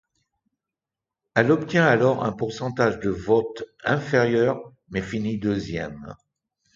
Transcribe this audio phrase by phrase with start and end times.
[1.35, 6.15] Elle obtient alors un pourcentage de vote inférieur mais finit deuxième.